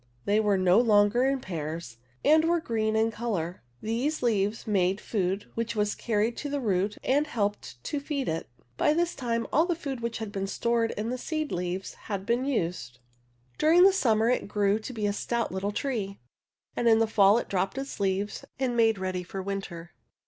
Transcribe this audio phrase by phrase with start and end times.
[0.25, 3.61] They were no longer in pairs and were green in color.
[3.83, 8.49] These leaves made food which was carried to the root and helped to feed it
[8.77, 12.25] By this time all the food which had been stored in the seed leaves had
[12.25, 12.97] been used (Fig.
[12.97, 12.97] 5).
[12.97, 12.97] 5.
[12.97, 13.53] Baby Oak.
[13.53, 16.17] 62 During the summer it grew to be a stout little tree.
[16.75, 19.91] And in the fall it dropped its leaves and made ready for the winter.